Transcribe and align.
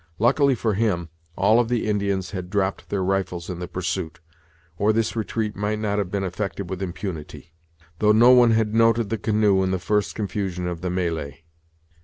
Luckily 0.17 0.55
for 0.55 0.73
him, 0.73 1.09
all 1.35 1.59
of 1.59 1.69
the 1.69 1.85
Indians 1.87 2.31
had 2.31 2.49
dropped 2.49 2.89
their 2.89 3.03
rifles 3.03 3.51
in 3.51 3.59
the 3.59 3.67
pursuit, 3.67 4.19
or 4.79 4.91
this 4.91 5.15
retreat 5.15 5.55
might 5.55 5.77
not 5.77 5.99
have 5.99 6.09
been 6.09 6.23
effected 6.23 6.71
with 6.71 6.81
impunity; 6.81 7.53
though 7.99 8.11
no 8.11 8.31
one 8.31 8.49
had 8.49 8.73
noted 8.73 9.11
the 9.11 9.19
canoe 9.19 9.61
in 9.61 9.69
the 9.69 9.77
first 9.77 10.15
confusion 10.15 10.65
of 10.67 10.81
the 10.81 10.89
melee. 10.89 11.43